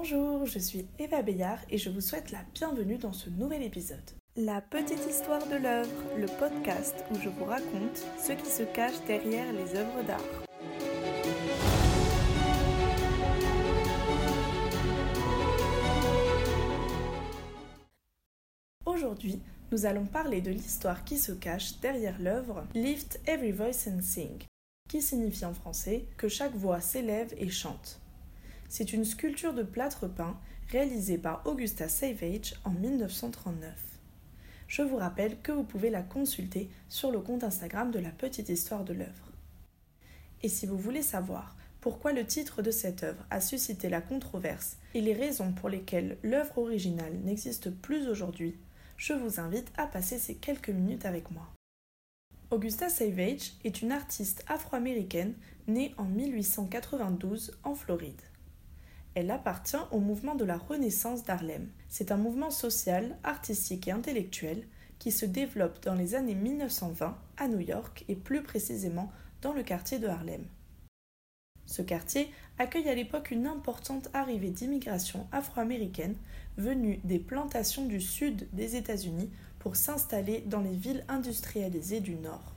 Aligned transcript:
Bonjour, 0.00 0.46
je 0.46 0.60
suis 0.60 0.86
Eva 1.00 1.22
Bayard 1.22 1.58
et 1.70 1.76
je 1.76 1.90
vous 1.90 2.00
souhaite 2.00 2.30
la 2.30 2.44
bienvenue 2.54 2.98
dans 2.98 3.12
ce 3.12 3.30
nouvel 3.30 3.64
épisode. 3.64 3.98
La 4.36 4.60
petite 4.60 5.04
histoire 5.10 5.44
de 5.48 5.56
l'œuvre, 5.56 5.90
le 6.16 6.26
podcast 6.38 7.04
où 7.10 7.16
je 7.16 7.28
vous 7.28 7.44
raconte 7.44 8.06
ce 8.16 8.30
qui 8.30 8.48
se 8.48 8.62
cache 8.62 8.94
derrière 9.08 9.52
les 9.52 9.74
œuvres 9.74 10.04
d'art. 10.06 10.20
Aujourd'hui, 18.86 19.40
nous 19.72 19.84
allons 19.84 20.06
parler 20.06 20.40
de 20.40 20.52
l'histoire 20.52 21.04
qui 21.04 21.16
se 21.18 21.32
cache 21.32 21.80
derrière 21.80 22.20
l'œuvre 22.20 22.64
Lift 22.72 23.18
Every 23.26 23.50
Voice 23.50 23.88
and 23.88 24.00
Sing, 24.02 24.44
qui 24.88 25.02
signifie 25.02 25.44
en 25.44 25.54
français 25.54 26.04
que 26.16 26.28
chaque 26.28 26.54
voix 26.54 26.80
s'élève 26.80 27.34
et 27.36 27.48
chante. 27.48 28.00
C'est 28.68 28.92
une 28.92 29.06
sculpture 29.06 29.54
de 29.54 29.62
plâtre 29.62 30.06
peint 30.06 30.38
réalisée 30.70 31.16
par 31.16 31.46
Augusta 31.46 31.88
Savage 31.88 32.54
en 32.64 32.70
1939. 32.70 33.72
Je 34.68 34.82
vous 34.82 34.96
rappelle 34.96 35.40
que 35.40 35.52
vous 35.52 35.64
pouvez 35.64 35.88
la 35.88 36.02
consulter 36.02 36.68
sur 36.90 37.10
le 37.10 37.20
compte 37.20 37.44
Instagram 37.44 37.90
de 37.90 37.98
la 37.98 38.10
petite 38.10 38.50
histoire 38.50 38.84
de 38.84 38.92
l'œuvre. 38.92 39.32
Et 40.42 40.50
si 40.50 40.66
vous 40.66 40.76
voulez 40.76 41.00
savoir 41.00 41.56
pourquoi 41.80 42.12
le 42.12 42.26
titre 42.26 42.60
de 42.60 42.70
cette 42.70 43.04
œuvre 43.04 43.24
a 43.30 43.40
suscité 43.40 43.88
la 43.88 44.02
controverse 44.02 44.76
et 44.92 45.00
les 45.00 45.14
raisons 45.14 45.52
pour 45.52 45.70
lesquelles 45.70 46.18
l'œuvre 46.22 46.58
originale 46.58 47.14
n'existe 47.24 47.70
plus 47.70 48.08
aujourd'hui, 48.08 48.54
je 48.98 49.14
vous 49.14 49.40
invite 49.40 49.72
à 49.78 49.86
passer 49.86 50.18
ces 50.18 50.34
quelques 50.34 50.68
minutes 50.68 51.06
avec 51.06 51.30
moi. 51.30 51.48
Augusta 52.50 52.90
Savage 52.90 53.52
est 53.64 53.80
une 53.80 53.92
artiste 53.92 54.44
afro-américaine 54.46 55.34
née 55.68 55.94
en 55.96 56.04
1892 56.04 57.58
en 57.62 57.74
Floride. 57.74 58.20
Elle 59.18 59.32
appartient 59.32 59.74
au 59.90 59.98
mouvement 59.98 60.36
de 60.36 60.44
la 60.44 60.56
Renaissance 60.56 61.24
d'Harlem. 61.24 61.66
C'est 61.88 62.12
un 62.12 62.16
mouvement 62.16 62.52
social, 62.52 63.18
artistique 63.24 63.88
et 63.88 63.90
intellectuel 63.90 64.62
qui 65.00 65.10
se 65.10 65.26
développe 65.26 65.82
dans 65.82 65.96
les 65.96 66.14
années 66.14 66.36
1920 66.36 67.18
à 67.36 67.48
New 67.48 67.58
York 67.58 68.04
et 68.06 68.14
plus 68.14 68.44
précisément 68.44 69.10
dans 69.42 69.52
le 69.52 69.64
quartier 69.64 69.98
de 69.98 70.06
Harlem. 70.06 70.44
Ce 71.66 71.82
quartier 71.82 72.30
accueille 72.60 72.88
à 72.88 72.94
l'époque 72.94 73.32
une 73.32 73.48
importante 73.48 74.08
arrivée 74.14 74.50
d'immigration 74.50 75.26
afro-américaine 75.32 76.14
venue 76.56 77.00
des 77.02 77.18
plantations 77.18 77.86
du 77.86 78.00
sud 78.00 78.46
des 78.52 78.76
États-Unis 78.76 79.30
pour 79.58 79.74
s'installer 79.74 80.44
dans 80.46 80.60
les 80.60 80.76
villes 80.76 81.04
industrialisées 81.08 81.98
du 81.98 82.14
Nord. 82.14 82.54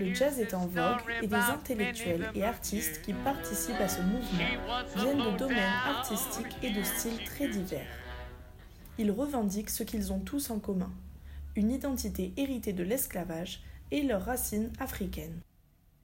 Le 0.00 0.14
jazz 0.14 0.40
est 0.40 0.54
en 0.54 0.66
vogue 0.66 1.02
et 1.20 1.26
des 1.26 1.34
intellectuels 1.34 2.30
et 2.34 2.42
artistes 2.42 3.02
qui 3.02 3.12
participent 3.12 3.82
à 3.82 3.88
ce 3.88 4.00
mouvement 4.00 4.88
viennent 4.96 5.30
de 5.32 5.36
domaines 5.36 5.58
artistiques 5.86 6.56
et 6.62 6.70
de 6.70 6.82
styles 6.82 7.22
très 7.26 7.48
divers. 7.48 7.86
Ils 8.96 9.10
revendiquent 9.10 9.68
ce 9.68 9.82
qu'ils 9.82 10.10
ont 10.10 10.20
tous 10.20 10.48
en 10.48 10.58
commun, 10.58 10.90
une 11.54 11.70
identité 11.70 12.32
héritée 12.38 12.72
de 12.72 12.82
l'esclavage 12.82 13.62
et 13.90 14.00
leurs 14.00 14.24
racines 14.24 14.72
africaines. 14.80 15.38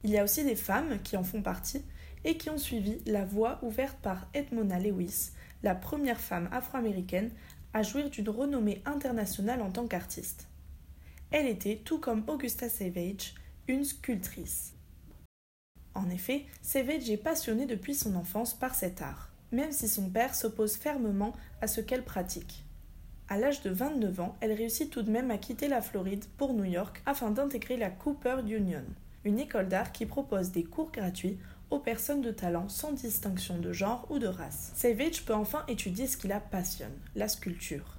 Il 0.05 0.11
y 0.11 0.19
a 0.19 0.25
aussi 0.25 0.45
des 0.45 0.57
femmes 0.57 1.01
qui 1.03 1.17
en 1.17 1.25
font 1.25 1.41
partie 1.41 1.83
et 2.27 2.37
qui 2.37 2.51
ont 2.51 2.59
suivi 2.59 2.99
la 3.07 3.25
voie 3.25 3.59
ouverte 3.63 3.97
par 4.03 4.29
Edmona 4.35 4.79
Lewis, 4.79 5.31
la 5.63 5.75
première 5.75 6.21
femme 6.21 6.51
afro-américaine 6.53 7.31
à 7.73 7.83
jouir 7.83 8.11
d'une 8.11 8.29
renommée 8.29 8.83
internationale 8.85 9.63
en 9.63 9.71
tant 9.71 9.87
qu'artiste. 9.87 10.49
Elle 11.31 11.47
était, 11.47 11.81
tout 11.83 11.99
comme 11.99 12.25
Augusta 12.29 12.69
Savage, 12.69 13.35
une 13.69 13.85
sculptrice. 13.85 14.73
En 15.95 16.09
effet, 16.11 16.45
Savage 16.63 17.11
est 17.11 17.17
passionnée 17.17 17.67
depuis 17.67 17.95
son 17.95 18.15
enfance 18.15 18.55
par 18.55 18.75
cet 18.75 19.03
art, 19.03 19.31
même 19.51 19.73
si 19.73 19.89
son 19.89 20.09
père 20.09 20.35
s'oppose 20.35 20.77
fermement 20.77 21.33
à 21.61 21.67
ce 21.67 21.81
qu'elle 21.81 22.05
pratique. 22.05 22.65
À 23.29 23.39
l'âge 23.39 23.63
de 23.63 23.71
29 23.71 24.21
ans, 24.21 24.37
elle 24.41 24.53
réussit 24.53 24.91
tout 24.91 25.03
de 25.03 25.11
même 25.11 25.31
à 25.31 25.39
quitter 25.39 25.67
la 25.67 25.83
Floride 25.83 26.25
pour 26.37 26.53
New 26.53 26.65
York 26.65 27.03
afin 27.07 27.31
d'intégrer 27.31 27.77
la 27.77 27.91
Cooper 27.91 28.37
Union, 28.47 28.85
une 29.25 29.41
école 29.41 29.69
d'art 29.69 29.91
qui 29.91 30.07
propose 30.07 30.53
des 30.53 30.63
cours 30.63 30.93
gratuits 30.93 31.39
aux 31.71 31.81
personnes 31.81 32.23
de 32.23 32.31
talent 32.31 32.69
sans 32.69 32.93
distinction 32.93 33.59
de 33.59 33.73
genre 33.73 34.07
ou 34.11 34.21
de 34.21 34.29
race. 34.29 34.71
Savage 34.77 35.25
peut 35.25 35.35
enfin 35.35 35.65
étudier 35.67 36.07
ce 36.07 36.17
qui 36.17 36.29
la 36.29 36.39
passionne, 36.39 36.97
la 37.17 37.27
sculpture. 37.27 37.96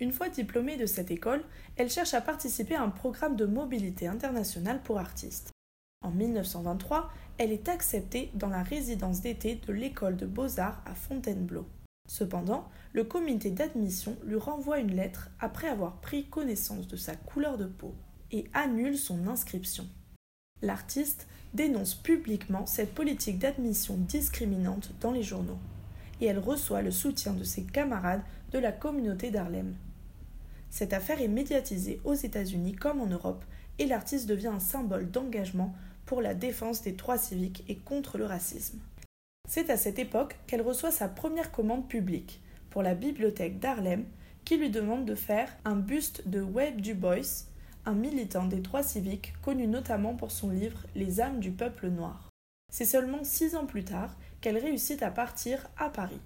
Une 0.00 0.12
fois 0.12 0.28
diplômée 0.28 0.76
de 0.76 0.86
cette 0.86 1.12
école, 1.12 1.44
elle 1.76 1.90
cherche 1.90 2.14
à 2.14 2.20
participer 2.20 2.74
à 2.74 2.82
un 2.82 2.90
programme 2.90 3.36
de 3.36 3.46
mobilité 3.46 4.08
internationale 4.08 4.82
pour 4.82 4.98
artistes. 4.98 5.52
En 6.02 6.10
1923, 6.10 7.10
elle 7.38 7.52
est 7.52 7.68
acceptée 7.68 8.30
dans 8.34 8.48
la 8.48 8.62
résidence 8.62 9.20
d'été 9.20 9.54
de 9.54 9.72
l'école 9.72 10.16
de 10.16 10.26
beaux-arts 10.26 10.82
à 10.84 10.94
Fontainebleau. 10.94 11.66
Cependant, 12.08 12.68
le 12.92 13.04
comité 13.04 13.50
d'admission 13.50 14.16
lui 14.24 14.36
renvoie 14.36 14.80
une 14.80 14.94
lettre 14.94 15.30
après 15.40 15.68
avoir 15.68 16.00
pris 16.00 16.26
connaissance 16.26 16.88
de 16.88 16.96
sa 16.96 17.14
couleur 17.14 17.56
de 17.56 17.66
peau 17.66 17.94
et 18.32 18.46
annule 18.52 18.98
son 18.98 19.26
inscription. 19.28 19.86
L'artiste 20.60 21.28
dénonce 21.54 21.94
publiquement 21.94 22.66
cette 22.66 22.94
politique 22.94 23.38
d'admission 23.38 23.96
discriminante 23.96 24.90
dans 25.00 25.12
les 25.12 25.22
journaux, 25.22 25.58
elle 26.24 26.38
reçoit 26.38 26.82
le 26.82 26.90
soutien 26.90 27.32
de 27.32 27.44
ses 27.44 27.64
camarades 27.64 28.22
de 28.52 28.58
la 28.58 28.72
communauté 28.72 29.30
d'Harlem. 29.30 29.74
Cette 30.70 30.92
affaire 30.92 31.20
est 31.20 31.28
médiatisée 31.28 32.00
aux 32.04 32.14
États-Unis 32.14 32.74
comme 32.74 33.00
en 33.00 33.06
Europe, 33.06 33.44
et 33.78 33.86
l'artiste 33.86 34.28
devient 34.28 34.48
un 34.48 34.60
symbole 34.60 35.10
d'engagement 35.10 35.74
pour 36.06 36.20
la 36.20 36.34
défense 36.34 36.82
des 36.82 36.92
droits 36.92 37.18
civiques 37.18 37.64
et 37.68 37.76
contre 37.76 38.18
le 38.18 38.26
racisme. 38.26 38.78
C'est 39.48 39.70
à 39.70 39.76
cette 39.76 39.98
époque 39.98 40.36
qu'elle 40.46 40.62
reçoit 40.62 40.90
sa 40.90 41.08
première 41.08 41.52
commande 41.52 41.88
publique 41.88 42.40
pour 42.70 42.82
la 42.82 42.94
bibliothèque 42.94 43.58
d'Harlem 43.58 44.04
qui 44.44 44.56
lui 44.56 44.70
demande 44.70 45.04
de 45.06 45.14
faire 45.14 45.48
un 45.64 45.76
buste 45.76 46.28
de 46.28 46.40
Wade 46.40 46.76
Du 46.76 46.94
Bois, 46.94 47.46
un 47.86 47.94
militant 47.94 48.46
des 48.46 48.60
droits 48.60 48.82
civiques 48.82 49.34
connu 49.42 49.66
notamment 49.66 50.14
pour 50.14 50.30
son 50.30 50.50
livre 50.50 50.86
Les 50.94 51.20
âmes 51.20 51.40
du 51.40 51.50
peuple 51.50 51.88
noir. 51.88 52.30
C'est 52.72 52.84
seulement 52.84 53.22
six 53.24 53.54
ans 53.54 53.66
plus 53.66 53.84
tard 53.84 54.16
qu'elle 54.44 54.58
réussit 54.58 55.02
à 55.02 55.10
partir 55.10 55.66
à 55.78 55.88
Paris, 55.88 56.20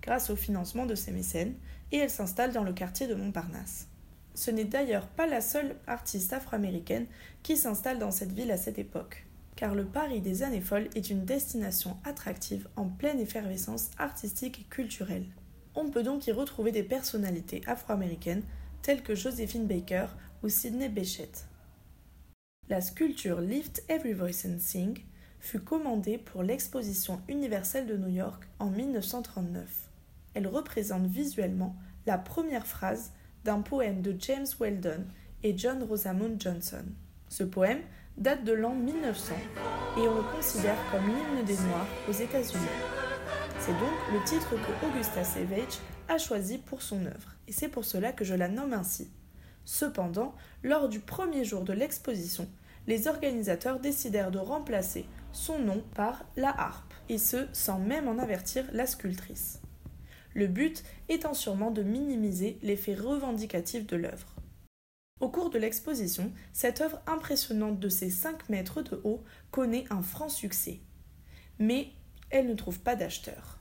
grâce 0.00 0.30
au 0.30 0.36
financement 0.36 0.86
de 0.86 0.94
ses 0.94 1.12
mécènes, 1.12 1.54
et 1.92 1.98
elle 1.98 2.08
s'installe 2.08 2.54
dans 2.54 2.64
le 2.64 2.72
quartier 2.72 3.06
de 3.06 3.14
Montparnasse. 3.14 3.88
Ce 4.32 4.50
n'est 4.50 4.64
d'ailleurs 4.64 5.06
pas 5.06 5.26
la 5.26 5.42
seule 5.42 5.76
artiste 5.86 6.32
afro-américaine 6.32 7.04
qui 7.42 7.58
s'installe 7.58 7.98
dans 7.98 8.10
cette 8.10 8.32
ville 8.32 8.50
à 8.52 8.56
cette 8.56 8.78
époque, 8.78 9.26
car 9.54 9.74
le 9.74 9.84
Paris 9.84 10.22
des 10.22 10.42
années 10.42 10.62
folles 10.62 10.88
est 10.94 11.10
une 11.10 11.26
destination 11.26 11.98
attractive 12.04 12.66
en 12.76 12.86
pleine 12.88 13.20
effervescence 13.20 13.90
artistique 13.98 14.60
et 14.62 14.74
culturelle. 14.74 15.26
On 15.74 15.90
peut 15.90 16.02
donc 16.02 16.26
y 16.26 16.32
retrouver 16.32 16.72
des 16.72 16.82
personnalités 16.82 17.60
afro-américaines 17.66 18.44
telles 18.80 19.02
que 19.02 19.14
Josephine 19.14 19.66
Baker 19.66 20.06
ou 20.42 20.48
Sidney 20.48 20.88
Bechet. 20.88 21.32
La 22.70 22.80
sculpture 22.80 23.42
Lift 23.42 23.84
Every 23.90 24.14
Voice 24.14 24.46
and 24.46 24.58
Sing 24.58 24.98
fut 25.40 25.60
commandée 25.60 26.18
pour 26.18 26.42
l'exposition 26.42 27.20
universelle 27.28 27.86
de 27.86 27.96
New 27.96 28.08
York 28.08 28.48
en 28.58 28.70
1939. 28.70 29.66
Elle 30.34 30.46
représente 30.46 31.06
visuellement 31.06 31.76
la 32.06 32.18
première 32.18 32.66
phrase 32.66 33.12
d'un 33.44 33.60
poème 33.60 34.02
de 34.02 34.14
James 34.18 34.46
Weldon 34.60 35.04
et 35.42 35.56
John 35.56 35.82
Rosamond 35.82 36.36
Johnson. 36.38 36.84
Ce 37.28 37.44
poème 37.44 37.80
date 38.16 38.44
de 38.44 38.52
l'an 38.52 38.74
1900 38.74 39.34
et 39.96 40.08
on 40.08 40.16
le 40.16 40.22
considère 40.34 40.78
comme 40.90 41.06
l'hymne 41.06 41.44
des 41.44 41.56
Noirs 41.68 41.86
aux 42.08 42.12
États-Unis. 42.12 42.64
C'est 43.60 43.72
donc 43.72 44.12
le 44.12 44.24
titre 44.24 44.50
que 44.50 44.86
Augusta 44.86 45.24
Savage 45.24 45.78
a 46.08 46.18
choisi 46.18 46.58
pour 46.58 46.82
son 46.82 47.04
œuvre, 47.04 47.36
et 47.46 47.52
c'est 47.52 47.68
pour 47.68 47.84
cela 47.84 48.12
que 48.12 48.24
je 48.24 48.34
la 48.34 48.48
nomme 48.48 48.72
ainsi. 48.72 49.10
Cependant, 49.64 50.34
lors 50.62 50.88
du 50.88 51.00
premier 51.00 51.44
jour 51.44 51.64
de 51.64 51.74
l'exposition, 51.74 52.48
les 52.86 53.06
organisateurs 53.06 53.80
décidèrent 53.80 54.30
de 54.30 54.38
remplacer 54.38 55.04
son 55.32 55.58
nom 55.58 55.82
par 55.94 56.24
la 56.36 56.50
harpe, 56.50 56.94
et 57.08 57.18
ce 57.18 57.46
sans 57.52 57.78
même 57.78 58.08
en 58.08 58.18
avertir 58.18 58.64
la 58.72 58.86
sculptrice. 58.86 59.60
Le 60.34 60.46
but 60.46 60.84
étant 61.08 61.34
sûrement 61.34 61.70
de 61.70 61.82
minimiser 61.82 62.58
l'effet 62.62 62.94
revendicatif 62.94 63.86
de 63.86 63.96
l'œuvre. 63.96 64.34
Au 65.20 65.28
cours 65.28 65.50
de 65.50 65.58
l'exposition, 65.58 66.32
cette 66.52 66.80
œuvre 66.80 67.00
impressionnante 67.06 67.80
de 67.80 67.88
ses 67.88 68.10
5 68.10 68.48
mètres 68.48 68.82
de 68.82 69.00
haut 69.02 69.24
connaît 69.50 69.84
un 69.90 70.02
franc 70.02 70.28
succès. 70.28 70.80
Mais 71.58 71.88
elle 72.30 72.46
ne 72.46 72.54
trouve 72.54 72.78
pas 72.80 72.94
d'acheteur. 72.94 73.58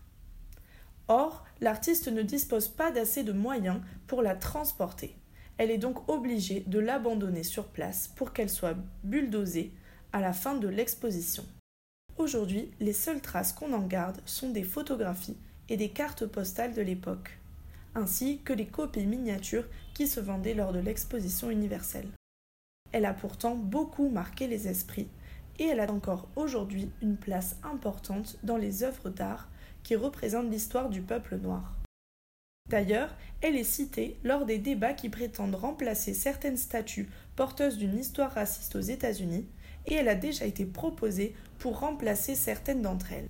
Or, 1.07 1.45
l'artiste 1.61 2.09
ne 2.09 2.21
dispose 2.21 2.67
pas 2.67 2.91
d'assez 2.91 3.23
de 3.23 3.31
moyens 3.31 3.81
pour 4.05 4.21
la 4.21 4.35
transporter. 4.35 5.15
Elle 5.57 5.71
est 5.71 5.77
donc 5.79 6.07
obligée 6.09 6.63
de 6.67 6.79
l'abandonner 6.79 7.43
sur 7.43 7.65
place 7.69 8.09
pour 8.09 8.33
qu'elle 8.33 8.49
soit 8.49 8.77
bulldozée 9.03 9.73
à 10.13 10.21
la 10.21 10.33
fin 10.33 10.55
de 10.55 10.67
l'exposition. 10.67 11.43
Aujourd'hui, 12.17 12.71
les 12.79 12.93
seules 12.93 13.21
traces 13.21 13.53
qu'on 13.53 13.73
en 13.73 13.85
garde 13.85 14.21
sont 14.25 14.49
des 14.49 14.63
photographies 14.63 15.37
et 15.69 15.77
des 15.77 15.89
cartes 15.89 16.25
postales 16.25 16.73
de 16.73 16.81
l'époque, 16.81 17.37
ainsi 17.93 18.39
que 18.43 18.53
les 18.53 18.65
copies 18.65 19.05
miniatures 19.05 19.67
qui 19.93 20.07
se 20.07 20.19
vendaient 20.19 20.55
lors 20.55 20.73
de 20.73 20.79
l'exposition 20.79 21.51
universelle. 21.51 22.09
Elle 22.91 23.05
a 23.05 23.13
pourtant 23.13 23.55
beaucoup 23.55 24.09
marqué 24.09 24.47
les 24.47 24.67
esprits 24.67 25.09
et 25.59 25.65
elle 25.65 25.79
a 25.79 25.91
encore 25.91 26.27
aujourd'hui 26.35 26.89
une 27.03 27.17
place 27.17 27.57
importante 27.63 28.39
dans 28.41 28.57
les 28.57 28.81
œuvres 28.81 29.11
d'art 29.11 29.49
qui 29.83 29.95
représentent 29.95 30.51
l'histoire 30.51 30.89
du 30.89 31.01
peuple 31.01 31.37
noir. 31.37 31.75
D'ailleurs, 32.67 33.15
elle 33.41 33.55
est 33.55 33.63
citée 33.63 34.17
lors 34.23 34.45
des 34.45 34.57
débats 34.57 34.93
qui 34.93 35.09
prétendent 35.09 35.55
remplacer 35.55 36.13
certaines 36.13 36.57
statues 36.57 37.09
porteuses 37.37 37.77
d'une 37.77 37.97
histoire 37.97 38.31
raciste 38.31 38.75
aux 38.75 38.81
États-Unis, 38.81 39.47
et 39.85 39.93
elle 39.93 40.09
a 40.09 40.15
déjà 40.15 40.45
été 40.45 40.65
proposée 40.65 41.33
pour 41.57 41.79
remplacer 41.79 42.35
certaines 42.35 42.81
d'entre 42.81 43.13
elles. 43.13 43.29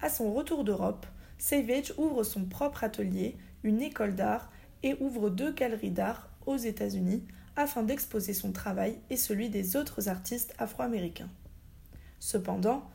À 0.00 0.08
son 0.08 0.32
retour 0.32 0.64
d'Europe, 0.64 1.04
Savage 1.36 1.92
ouvre 1.98 2.22
son 2.22 2.46
propre 2.46 2.82
atelier, 2.82 3.36
une 3.62 3.82
école 3.82 4.14
d'art, 4.14 4.50
et 4.82 4.96
ouvre 5.00 5.28
deux 5.28 5.52
galeries 5.52 5.90
d'art 5.90 6.30
aux 6.46 6.56
États-Unis 6.56 7.22
afin 7.54 7.82
d'exposer 7.82 8.32
son 8.32 8.52
travail 8.52 8.98
et 9.10 9.16
celui 9.16 9.50
des 9.50 9.76
autres 9.76 10.08
artistes 10.08 10.54
afro-américains. 10.56 11.30
Cependant, 12.18 12.88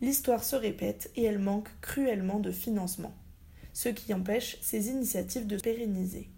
l'histoire 0.00 0.42
se 0.42 0.56
répète 0.56 1.10
et 1.14 1.24
elle 1.24 1.38
manque 1.38 1.68
cruellement 1.82 2.40
de 2.40 2.50
financement 2.50 3.14
ce 3.78 3.88
qui 3.88 4.12
empêche 4.12 4.58
ses 4.60 4.88
initiatives 4.88 5.46
de 5.46 5.56
pérenniser. 5.56 6.28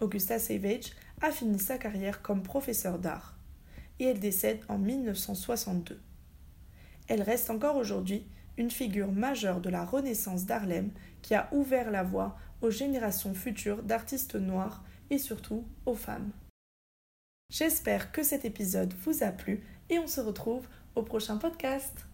Augusta 0.00 0.38
Savage 0.38 0.92
a 1.22 1.30
fini 1.30 1.58
sa 1.58 1.78
carrière 1.78 2.20
comme 2.20 2.42
professeur 2.42 2.98
d'art 2.98 3.36
et 3.98 4.04
elle 4.06 4.20
décède 4.20 4.60
en 4.68 4.78
1962. 4.78 6.00
Elle 7.08 7.22
reste 7.22 7.48
encore 7.50 7.76
aujourd'hui 7.76 8.26
une 8.58 8.70
figure 8.70 9.12
majeure 9.12 9.60
de 9.60 9.70
la 9.70 9.84
Renaissance 9.84 10.44
d'Harlem 10.44 10.90
qui 11.22 11.34
a 11.34 11.48
ouvert 11.52 11.90
la 11.90 12.02
voie 12.02 12.36
aux 12.60 12.70
générations 12.70 13.34
futures 13.34 13.82
d'artistes 13.82 14.34
noirs 14.34 14.84
et 15.10 15.18
surtout 15.18 15.64
aux 15.86 15.94
femmes. 15.94 16.30
J'espère 17.50 18.12
que 18.12 18.22
cet 18.22 18.44
épisode 18.44 18.94
vous 19.04 19.22
a 19.22 19.30
plu 19.30 19.62
et 19.90 19.98
on 19.98 20.06
se 20.06 20.20
retrouve 20.20 20.66
au 20.94 21.02
prochain 21.02 21.36
podcast. 21.36 22.06